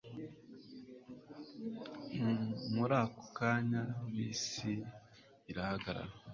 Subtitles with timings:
[2.73, 4.71] Muri ako kanya bisi
[5.49, 6.13] irahagarara